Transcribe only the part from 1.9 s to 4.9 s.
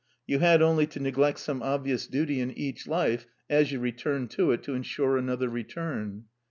duty in each life as you returned to it to